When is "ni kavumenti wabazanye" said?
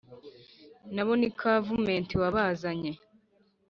1.19-2.91